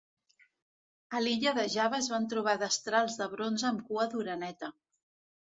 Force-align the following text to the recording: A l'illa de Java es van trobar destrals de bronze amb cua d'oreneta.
A 1.17 1.19
l'illa 1.25 1.53
de 1.57 1.65
Java 1.73 1.99
es 1.99 2.07
van 2.13 2.25
trobar 2.33 2.57
destrals 2.65 3.19
de 3.21 3.29
bronze 3.35 3.69
amb 3.71 3.87
cua 3.93 4.09
d'oreneta. 4.17 4.73